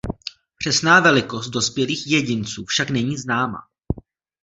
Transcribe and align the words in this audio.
Přesná 0.57 0.99
velikost 0.99 1.49
dospělých 1.49 2.07
jedinců 2.07 2.65
však 2.65 2.89
není 2.89 3.17
známá. 3.17 3.59